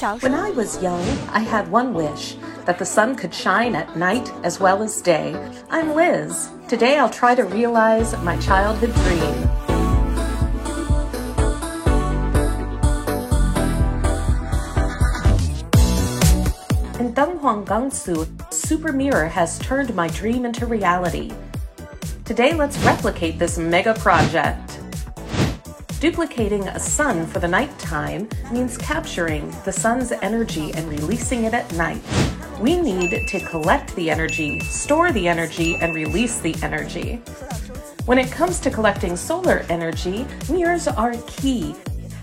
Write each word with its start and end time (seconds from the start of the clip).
When 0.00 0.32
I 0.32 0.50
was 0.50 0.80
young, 0.80 1.02
I 1.30 1.40
had 1.40 1.68
one 1.72 1.92
wish 1.92 2.36
that 2.66 2.78
the 2.78 2.84
sun 2.84 3.16
could 3.16 3.34
shine 3.34 3.74
at 3.74 3.96
night 3.96 4.30
as 4.44 4.60
well 4.60 4.80
as 4.80 5.02
day. 5.02 5.34
I'm 5.70 5.92
Liz. 5.92 6.50
Today 6.68 6.98
I'll 6.98 7.10
try 7.10 7.34
to 7.34 7.42
realize 7.42 8.16
my 8.18 8.36
childhood 8.36 8.94
dream. 8.94 9.34
In 17.00 17.12
Dunhuang 17.12 17.64
Gansu, 17.64 18.28
Super 18.54 18.92
Mirror 18.92 19.26
has 19.26 19.58
turned 19.58 19.92
my 19.96 20.06
dream 20.06 20.44
into 20.44 20.64
reality. 20.64 21.32
Today 22.24 22.54
let's 22.54 22.78
replicate 22.84 23.40
this 23.40 23.58
mega 23.58 23.94
project. 23.94 24.67
Duplicating 26.00 26.68
a 26.68 26.78
sun 26.78 27.26
for 27.26 27.40
the 27.40 27.48
nighttime 27.48 28.28
means 28.52 28.78
capturing 28.78 29.50
the 29.64 29.72
sun's 29.72 30.12
energy 30.12 30.72
and 30.74 30.88
releasing 30.88 31.44
it 31.44 31.54
at 31.54 31.72
night. 31.74 32.02
We 32.60 32.80
need 32.80 33.26
to 33.28 33.40
collect 33.40 33.94
the 33.96 34.10
energy, 34.10 34.60
store 34.60 35.12
the 35.12 35.28
energy, 35.28 35.76
and 35.76 35.94
release 35.94 36.40
the 36.40 36.54
energy. 36.62 37.16
When 38.06 38.18
it 38.18 38.30
comes 38.30 38.60
to 38.60 38.70
collecting 38.70 39.16
solar 39.16 39.66
energy, 39.68 40.26
mirrors 40.48 40.86
are 40.88 41.14
key 41.26 41.74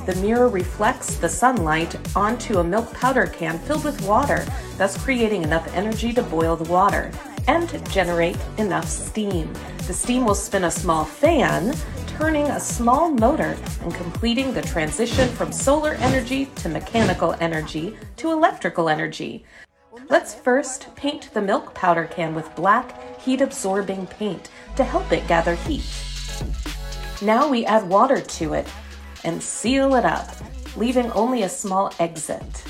the 0.05 0.15
mirror 0.17 0.49
reflects 0.49 1.15
the 1.15 1.27
sunlight 1.27 1.95
onto 2.15 2.59
a 2.59 2.63
milk 2.63 2.93
powder 2.93 3.25
can 3.25 3.57
filled 3.57 3.83
with 3.83 3.99
water, 4.03 4.45
thus 4.77 5.03
creating 5.03 5.41
enough 5.41 5.67
energy 5.73 6.13
to 6.13 6.21
boil 6.21 6.55
the 6.55 6.71
water 6.71 7.11
and 7.47 7.83
generate 7.89 8.37
enough 8.59 8.87
steam. 8.87 9.51
The 9.87 9.93
steam 9.93 10.23
will 10.23 10.35
spin 10.35 10.65
a 10.65 10.71
small 10.71 11.05
fan, 11.05 11.75
turning 12.17 12.47
a 12.47 12.59
small 12.61 13.09
motor 13.09 13.57
and 13.81 13.93
completing 13.93 14.53
the 14.53 14.61
transition 14.61 15.27
from 15.35 15.51
solar 15.51 15.95
energy 15.95 16.45
to 16.55 16.69
mechanical 16.69 17.35
energy 17.41 17.93
to 18.15 18.31
electrical 18.31 18.87
energy. 18.87 19.43
Let's 20.07 20.33
first 20.33 20.95
paint 20.95 21.33
the 21.33 21.41
milk 21.41 21.73
powder 21.73 22.05
can 22.05 22.33
with 22.33 22.55
black 22.55 23.19
heat 23.19 23.41
absorbing 23.41 24.07
paint 24.07 24.49
to 24.77 24.83
help 24.85 25.11
it 25.11 25.27
gather 25.27 25.55
heat. 25.55 25.83
Now 27.21 27.49
we 27.49 27.65
add 27.65 27.89
water 27.89 28.21
to 28.21 28.53
it 28.53 28.67
and 29.25 29.43
seal 29.43 29.95
it 29.95 30.05
up, 30.05 30.29
leaving 30.77 31.11
only 31.11 31.43
a 31.43 31.49
small 31.49 31.93
exit. 31.99 32.63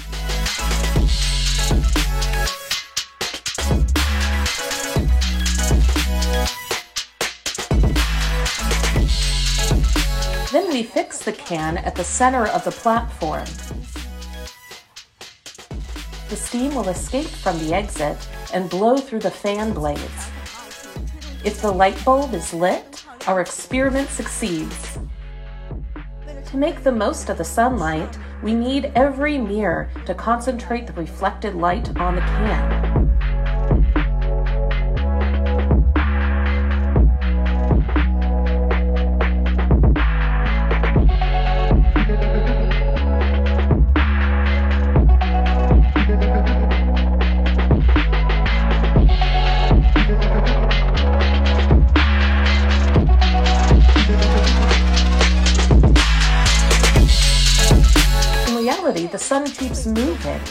We 10.76 10.84
fix 10.84 11.20
the 11.20 11.32
can 11.32 11.78
at 11.78 11.96
the 11.96 12.04
center 12.04 12.48
of 12.48 12.62
the 12.66 12.72
platform. 12.72 13.46
The 16.28 16.36
steam 16.36 16.76
will 16.76 16.90
escape 16.90 17.28
from 17.28 17.58
the 17.60 17.74
exit 17.74 18.18
and 18.54 18.70
blow 18.70 18.98
through 18.98 19.20
the 19.20 19.32
fan 19.32 19.72
blades. 19.72 20.02
If 21.46 21.62
the 21.62 21.72
light 21.72 21.96
bulb 22.04 22.34
is 22.34 22.54
lit, 22.54 23.06
our 23.26 23.40
experiment 23.40 24.10
succeeds. 24.10 25.00
To 26.48 26.58
make 26.58 26.84
the 26.84 26.92
most 26.92 27.30
of 27.30 27.38
the 27.38 27.46
sunlight, 27.46 28.18
we 28.44 28.54
need 28.54 28.92
every 28.96 29.38
mirror 29.38 29.90
to 30.06 30.14
concentrate 30.14 30.88
the 30.88 30.94
reflected 31.00 31.56
light 31.56 31.88
on 31.98 32.16
the 32.16 32.22
can. 32.22 32.85
Sun 59.26 59.48
keeps 59.48 59.88
moving. 59.88 60.46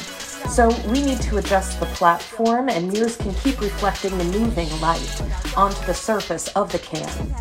So 0.50 0.68
we 0.88 1.00
need 1.00 1.20
to 1.22 1.38
adjust 1.38 1.78
the 1.78 1.86
platform 1.86 2.68
and 2.68 2.92
mirrors 2.92 3.16
can 3.16 3.32
keep 3.34 3.60
reflecting 3.60 4.18
the 4.18 4.24
moving 4.24 4.68
light 4.80 5.22
onto 5.56 5.86
the 5.86 5.94
surface 5.94 6.48
of 6.56 6.72
the 6.72 6.80
can. 6.80 7.34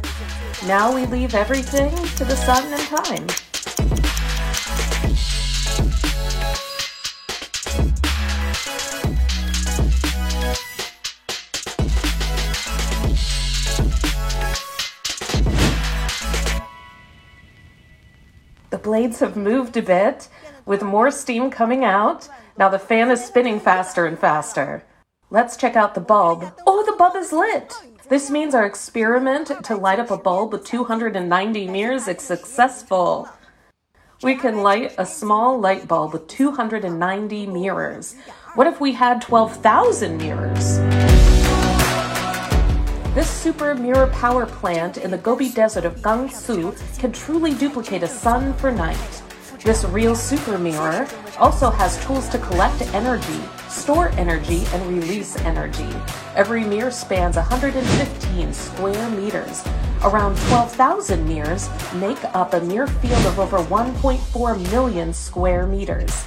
Now 0.67 0.93
we 0.93 1.07
leave 1.07 1.33
everything 1.33 1.89
to 2.17 2.23
the 2.23 2.35
sun 2.35 2.71
and 2.71 2.81
time. 2.83 3.42
The 18.73 18.79
blades 18.79 19.19
have 19.19 19.37
moved 19.37 19.77
a 19.77 19.83
bit, 19.83 20.27
with 20.65 20.81
more 20.81 21.11
steam 21.11 21.51
coming 21.51 21.85
out. 21.85 22.27
Now 22.57 22.69
the 22.69 22.79
fan 22.79 23.11
is 23.11 23.23
spinning 23.23 23.59
faster 23.59 24.07
and 24.07 24.17
faster. 24.17 24.83
Let's 25.29 25.55
check 25.55 25.75
out 25.75 25.93
the 25.93 26.01
bulb. 26.01 26.51
Oh, 26.65 26.83
the 26.83 26.97
bulb 26.97 27.15
is 27.15 27.31
lit! 27.31 27.71
This 28.09 28.31
means 28.31 28.55
our 28.55 28.65
experiment 28.65 29.51
to 29.65 29.75
light 29.75 29.99
up 29.99 30.09
a 30.09 30.17
bulb 30.17 30.53
with 30.53 30.65
290 30.65 31.67
mirrors 31.67 32.07
is 32.07 32.21
successful. 32.21 33.29
We 34.23 34.33
can 34.33 34.63
light 34.63 34.95
a 34.97 35.05
small 35.05 35.59
light 35.59 35.87
bulb 35.87 36.13
with 36.13 36.27
290 36.27 37.45
mirrors. 37.45 38.15
What 38.55 38.65
if 38.65 38.81
we 38.81 38.93
had 38.93 39.21
12,000 39.21 40.17
mirrors? 40.17 41.22
Super 43.43 43.75
mirror 43.75 44.07
power 44.07 44.45
plant 44.45 44.95
in 44.95 45.11
the 45.11 45.17
Gobi 45.17 45.49
Desert 45.49 45.83
of 45.83 45.97
Gansu 45.97 46.71
can 46.97 47.11
truly 47.11 47.53
duplicate 47.53 48.01
a 48.01 48.07
sun 48.07 48.53
for 48.53 48.71
night. 48.71 49.21
This 49.65 49.83
real 49.83 50.15
super 50.15 50.57
mirror 50.57 51.05
also 51.37 51.69
has 51.69 52.01
tools 52.05 52.29
to 52.29 52.37
collect 52.37 52.81
energy, 52.93 53.41
store 53.67 54.07
energy, 54.11 54.63
and 54.71 54.87
release 54.87 55.35
energy. 55.39 55.89
Every 56.35 56.63
mirror 56.63 56.89
spans 56.89 57.35
115 57.35 58.53
square 58.53 59.09
meters. 59.09 59.61
Around 60.03 60.37
12,000 60.47 61.27
mirrors 61.27 61.69
make 61.95 62.23
up 62.33 62.53
a 62.53 62.61
mirror 62.61 62.87
field 62.87 63.25
of 63.25 63.39
over 63.39 63.57
1.4 63.57 64.71
million 64.71 65.13
square 65.13 65.67
meters. 65.67 66.23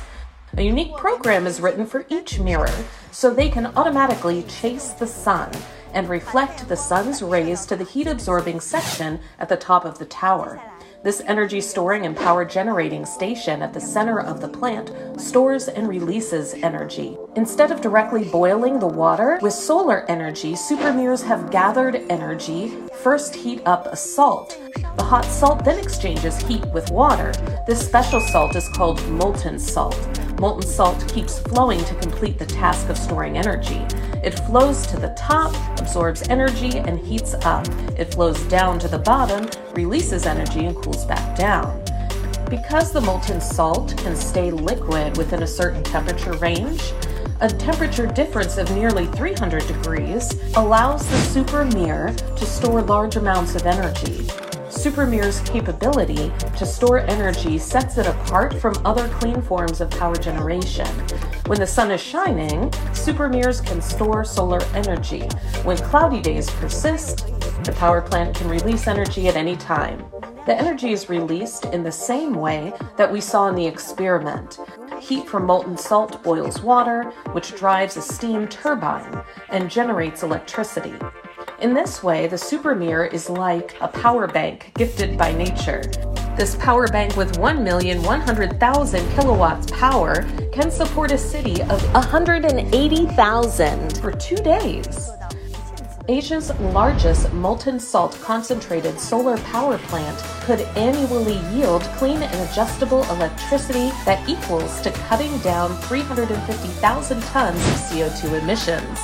A 0.58 0.62
unique 0.62 0.94
program 0.98 1.46
is 1.46 1.62
written 1.62 1.86
for 1.86 2.04
each 2.10 2.38
mirror, 2.38 2.84
so 3.10 3.32
they 3.32 3.48
can 3.48 3.64
automatically 3.74 4.42
chase 4.42 4.90
the 4.90 5.06
sun 5.06 5.50
and 5.92 6.08
reflect 6.08 6.68
the 6.68 6.76
sun's 6.76 7.22
rays 7.22 7.66
to 7.66 7.76
the 7.76 7.84
heat 7.84 8.06
absorbing 8.06 8.60
section 8.60 9.20
at 9.38 9.48
the 9.48 9.56
top 9.56 9.84
of 9.84 9.98
the 9.98 10.06
tower. 10.06 10.60
This 11.02 11.22
energy 11.26 11.60
storing 11.60 12.04
and 12.04 12.16
power 12.16 12.44
generating 12.44 13.06
station 13.06 13.62
at 13.62 13.72
the 13.72 13.80
center 13.80 14.18
of 14.18 14.40
the 14.40 14.48
plant 14.48 14.90
stores 15.20 15.68
and 15.68 15.88
releases 15.88 16.54
energy. 16.54 17.16
Instead 17.36 17.70
of 17.70 17.80
directly 17.80 18.24
boiling 18.24 18.80
the 18.80 18.88
water, 18.88 19.38
with 19.40 19.52
solar 19.52 20.04
energy, 20.10 20.56
super 20.56 20.92
mirrors 20.92 21.22
have 21.22 21.52
gathered 21.52 22.02
energy, 22.10 22.72
first 23.04 23.36
heat 23.36 23.62
up 23.66 23.86
a 23.86 23.96
salt. 23.96 24.58
The 24.96 25.04
hot 25.04 25.24
salt 25.26 25.64
then 25.64 25.78
exchanges 25.78 26.40
heat 26.40 26.66
with 26.72 26.90
water. 26.90 27.32
This 27.68 27.86
special 27.86 28.20
salt 28.20 28.56
is 28.56 28.68
called 28.70 29.06
molten 29.08 29.60
salt. 29.60 29.96
Molten 30.40 30.68
salt 30.68 31.06
keeps 31.14 31.38
flowing 31.38 31.84
to 31.84 31.94
complete 31.96 32.38
the 32.38 32.46
task 32.46 32.88
of 32.88 32.98
storing 32.98 33.38
energy. 33.38 33.80
It 34.26 34.40
flows 34.40 34.88
to 34.88 34.96
the 34.98 35.10
top, 35.10 35.54
absorbs 35.78 36.28
energy, 36.28 36.78
and 36.78 36.98
heats 36.98 37.34
up. 37.44 37.64
It 37.96 38.12
flows 38.12 38.42
down 38.48 38.80
to 38.80 38.88
the 38.88 38.98
bottom, 38.98 39.48
releases 39.72 40.26
energy, 40.26 40.66
and 40.66 40.74
cools 40.74 41.04
back 41.04 41.38
down. 41.38 41.80
Because 42.50 42.90
the 42.90 43.00
molten 43.00 43.40
salt 43.40 43.96
can 43.98 44.16
stay 44.16 44.50
liquid 44.50 45.16
within 45.16 45.44
a 45.44 45.46
certain 45.46 45.84
temperature 45.84 46.32
range, 46.38 46.92
a 47.40 47.48
temperature 47.48 48.08
difference 48.08 48.58
of 48.58 48.68
nearly 48.72 49.06
300 49.06 49.64
degrees 49.68 50.34
allows 50.56 51.08
the 51.08 51.18
super 51.18 51.64
mirror 51.64 52.12
to 52.12 52.44
store 52.44 52.82
large 52.82 53.14
amounts 53.14 53.54
of 53.54 53.64
energy. 53.64 54.26
Supermirror's 54.86 55.40
capability 55.40 56.30
to 56.56 56.64
store 56.64 57.00
energy 57.00 57.58
sets 57.58 57.98
it 57.98 58.06
apart 58.06 58.54
from 58.60 58.76
other 58.84 59.08
clean 59.08 59.42
forms 59.42 59.80
of 59.80 59.90
power 59.90 60.14
generation. 60.14 60.86
When 61.46 61.58
the 61.58 61.66
sun 61.66 61.90
is 61.90 62.00
shining, 62.00 62.70
supermirrors 62.94 63.66
can 63.66 63.82
store 63.82 64.24
solar 64.24 64.62
energy. 64.74 65.22
When 65.64 65.76
cloudy 65.76 66.20
days 66.20 66.48
persist, 66.50 67.26
the 67.64 67.74
power 67.76 68.00
plant 68.00 68.36
can 68.36 68.48
release 68.48 68.86
energy 68.86 69.26
at 69.26 69.34
any 69.34 69.56
time. 69.56 70.04
The 70.46 70.56
energy 70.56 70.92
is 70.92 71.08
released 71.08 71.64
in 71.64 71.82
the 71.82 71.90
same 71.90 72.34
way 72.34 72.72
that 72.96 73.12
we 73.12 73.20
saw 73.20 73.48
in 73.48 73.56
the 73.56 73.66
experiment. 73.66 74.60
Heat 75.00 75.26
from 75.26 75.46
molten 75.46 75.76
salt 75.76 76.22
boils 76.22 76.62
water, 76.62 77.10
which 77.32 77.56
drives 77.56 77.96
a 77.96 78.02
steam 78.02 78.46
turbine 78.46 79.20
and 79.48 79.68
generates 79.68 80.22
electricity. 80.22 80.94
In 81.58 81.72
this 81.72 82.02
way, 82.02 82.26
the 82.26 82.36
super 82.36 82.74
mirror 82.74 83.06
is 83.06 83.30
like 83.30 83.76
a 83.80 83.88
power 83.88 84.26
bank 84.26 84.72
gifted 84.74 85.16
by 85.16 85.32
nature. 85.32 85.80
This 86.36 86.54
power 86.56 86.86
bank 86.86 87.16
with 87.16 87.38
1,100,000 87.38 89.14
kilowatts 89.14 89.70
power 89.70 90.22
can 90.52 90.70
support 90.70 91.12
a 91.12 91.18
city 91.18 91.62
of 91.62 91.82
180,000 91.94 93.98
for 93.98 94.12
two 94.12 94.36
days. 94.36 95.10
Asia's 96.08 96.52
largest 96.60 97.32
molten 97.32 97.80
salt 97.80 98.20
concentrated 98.20 99.00
solar 99.00 99.38
power 99.38 99.78
plant 99.78 100.18
could 100.42 100.60
annually 100.76 101.38
yield 101.56 101.80
clean 101.96 102.22
and 102.22 102.50
adjustable 102.50 103.02
electricity 103.04 103.90
that 104.04 104.28
equals 104.28 104.82
to 104.82 104.90
cutting 104.90 105.38
down 105.38 105.74
350,000 105.84 107.22
tons 107.22 107.56
of 107.56 107.74
CO2 107.76 108.42
emissions. 108.42 109.00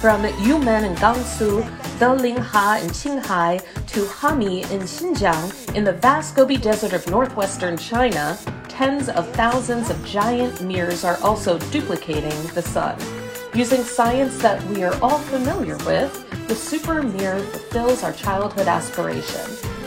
From 0.00 0.22
Yumen 0.22 0.84
in 0.84 0.94
Gansu, 0.94 1.62
Delingha 2.00 2.82
in 2.82 2.88
Qinghai, 2.88 3.60
to 3.88 4.04
Hami 4.06 4.62
in 4.70 4.80
Xinjiang, 4.80 5.76
in 5.76 5.84
the 5.84 5.92
vast 5.92 6.34
Gobi 6.34 6.56
Desert 6.56 6.94
of 6.94 7.06
northwestern 7.10 7.76
China, 7.76 8.38
tens 8.68 9.10
of 9.10 9.28
thousands 9.34 9.90
of 9.90 10.02
giant 10.06 10.62
mirrors 10.62 11.04
are 11.04 11.18
also 11.22 11.58
duplicating 11.70 12.32
the 12.54 12.62
sun. 12.62 12.98
Using 13.52 13.82
science 13.82 14.38
that 14.38 14.64
we 14.68 14.82
are 14.82 14.98
all 15.02 15.18
familiar 15.18 15.76
with, 15.84 16.26
the 16.48 16.54
super 16.54 17.02
mirror 17.02 17.40
fulfills 17.40 18.02
our 18.02 18.14
childhood 18.14 18.66
aspiration. 18.66 19.44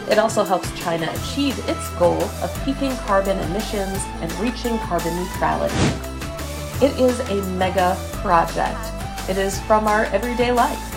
It 0.08 0.20
also 0.20 0.44
helps 0.44 0.72
China 0.80 1.12
achieve 1.12 1.58
its 1.68 1.90
goal 1.98 2.22
of 2.44 2.64
peaking 2.64 2.96
carbon 3.08 3.40
emissions 3.40 3.98
and 4.22 4.32
reaching 4.34 4.78
carbon 4.78 5.16
neutrality. 5.16 5.74
It 6.80 6.94
is 7.00 7.20
a 7.22 7.42
mega 7.58 7.98
project. 8.22 8.80
It 9.28 9.40
is 9.40 9.60
from 9.62 9.88
our 9.88 10.06
everyday 10.06 10.52
life. 10.52 10.93